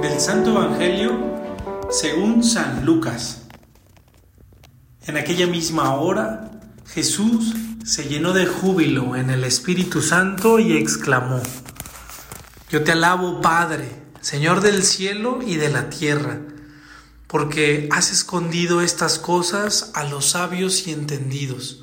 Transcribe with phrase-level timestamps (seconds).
[0.00, 1.18] Del Santo Evangelio
[1.90, 3.42] según San Lucas.
[5.08, 6.48] En aquella misma hora
[6.86, 11.42] Jesús se llenó de júbilo en el Espíritu Santo y exclamó,
[12.70, 13.88] Yo te alabo Padre,
[14.20, 16.38] Señor del cielo y de la tierra,
[17.26, 21.82] porque has escondido estas cosas a los sabios y entendidos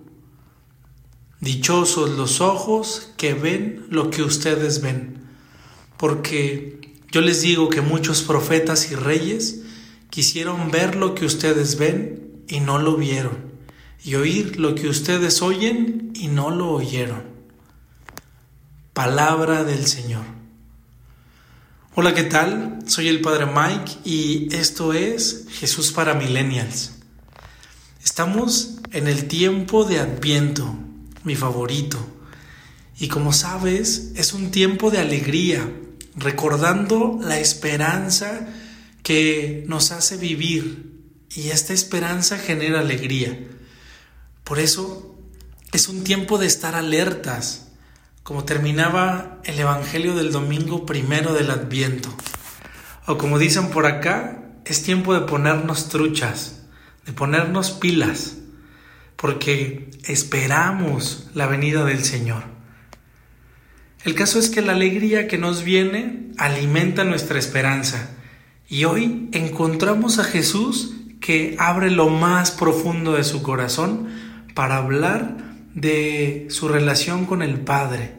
[1.41, 5.23] Dichosos los ojos que ven lo que ustedes ven,
[5.97, 6.79] porque
[7.11, 9.61] yo les digo que muchos profetas y reyes
[10.11, 13.39] quisieron ver lo que ustedes ven y no lo vieron,
[14.03, 17.23] y oír lo que ustedes oyen y no lo oyeron.
[18.93, 20.25] Palabra del Señor.
[21.95, 22.83] Hola, ¿qué tal?
[22.85, 26.99] Soy el Padre Mike y esto es Jesús para Millennials.
[28.03, 30.75] Estamos en el tiempo de Adviento
[31.23, 31.97] mi favorito.
[32.99, 35.69] Y como sabes, es un tiempo de alegría,
[36.15, 38.47] recordando la esperanza
[39.03, 40.91] que nos hace vivir.
[41.33, 43.39] Y esta esperanza genera alegría.
[44.43, 45.17] Por eso
[45.71, 47.69] es un tiempo de estar alertas,
[48.23, 52.13] como terminaba el Evangelio del domingo primero del Adviento.
[53.07, 56.61] O como dicen por acá, es tiempo de ponernos truchas,
[57.05, 58.35] de ponernos pilas
[59.21, 62.43] porque esperamos la venida del Señor.
[64.03, 68.09] El caso es que la alegría que nos viene alimenta nuestra esperanza
[68.67, 74.07] y hoy encontramos a Jesús que abre lo más profundo de su corazón
[74.55, 75.37] para hablar
[75.75, 78.15] de su relación con el Padre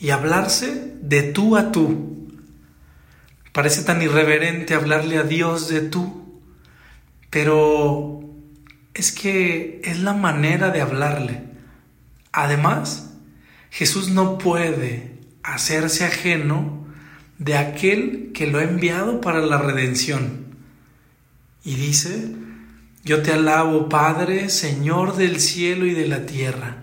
[0.00, 2.30] y hablarse de tú a tú.
[3.52, 6.40] Parece tan irreverente hablarle a Dios de tú,
[7.28, 8.27] pero
[8.98, 11.44] es que es la manera de hablarle.
[12.32, 13.10] Además,
[13.70, 16.84] Jesús no puede hacerse ajeno
[17.38, 20.56] de aquel que lo ha enviado para la redención.
[21.64, 22.34] Y dice,
[23.04, 26.82] yo te alabo Padre, Señor del cielo y de la tierra.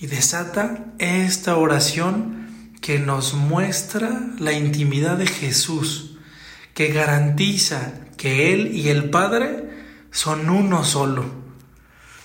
[0.00, 6.18] Y desata esta oración que nos muestra la intimidad de Jesús,
[6.74, 9.75] que garantiza que Él y el Padre
[10.10, 11.24] son uno solo.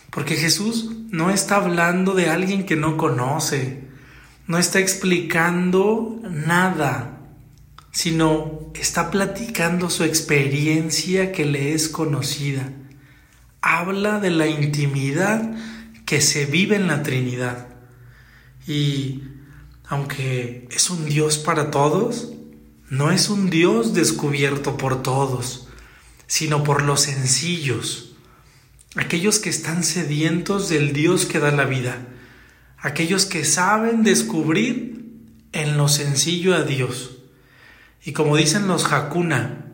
[0.10, 3.84] Porque Jesús no está hablando de alguien que no conoce,
[4.48, 7.20] no está explicando nada,
[7.92, 12.70] sino está platicando su experiencia que le es conocida.
[13.62, 15.56] Habla de la intimidad
[16.06, 17.68] que se vive en la Trinidad.
[18.68, 19.24] Y
[19.88, 22.34] aunque es un Dios para todos,
[22.90, 25.70] no es un Dios descubierto por todos
[26.32, 28.14] sino por los sencillos,
[28.96, 32.08] aquellos que están sedientos del Dios que da la vida,
[32.78, 35.08] aquellos que saben descubrir
[35.52, 37.18] en lo sencillo a Dios.
[38.06, 39.66] Y como dicen los Hakuna,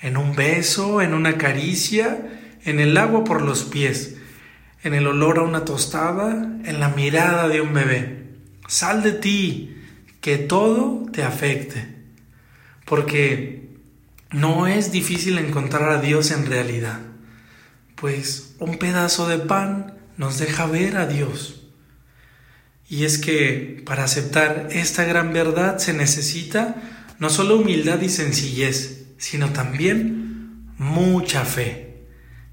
[0.00, 2.30] en un beso, en una caricia,
[2.62, 4.18] en el agua por los pies,
[4.84, 8.28] en el olor a una tostada, en la mirada de un bebé.
[8.68, 9.76] Sal de ti,
[10.20, 11.88] que todo te afecte.
[12.84, 13.71] Porque
[14.32, 17.00] no es difícil encontrar a Dios en realidad,
[17.96, 21.62] pues un pedazo de pan nos deja ver a Dios.
[22.88, 26.76] Y es que para aceptar esta gran verdad se necesita
[27.18, 32.06] no solo humildad y sencillez, sino también mucha fe.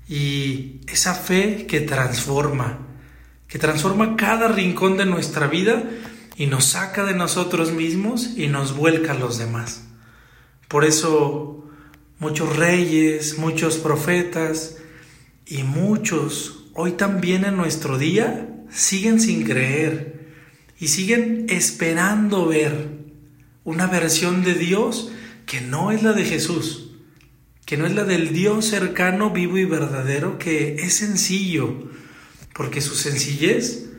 [0.07, 2.79] Y esa fe que transforma,
[3.47, 5.83] que transforma cada rincón de nuestra vida
[6.35, 9.85] y nos saca de nosotros mismos y nos vuelca a los demás.
[10.67, 11.58] Por eso
[12.19, 14.77] muchos reyes, muchos profetas
[15.45, 20.27] y muchos hoy también en nuestro día siguen sin creer
[20.79, 22.87] y siguen esperando ver
[23.63, 25.11] una versión de Dios
[25.45, 26.91] que no es la de Jesús,
[27.65, 31.89] que no es la del Dios cercano, vivo y verdadero, que es sencillo,
[32.53, 33.89] porque su sencillez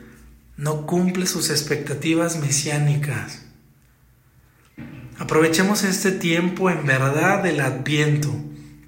[0.56, 3.49] no cumple sus expectativas mesiánicas.
[5.20, 8.34] Aprovechemos este tiempo en verdad del adviento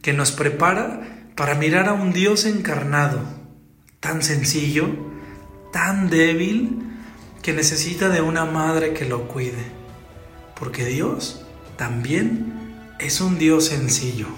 [0.00, 3.20] que nos prepara para mirar a un Dios encarnado,
[4.00, 4.88] tan sencillo,
[5.74, 6.84] tan débil,
[7.42, 9.82] que necesita de una madre que lo cuide.
[10.58, 11.44] porque Dios
[11.76, 12.54] también
[12.98, 14.28] es un Dios sencillo.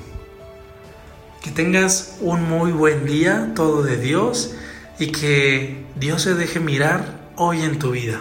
[1.44, 4.56] Que tengas un muy buen día, todo de Dios,
[4.98, 8.20] y que Dios se deje mirar hoy en tu vida.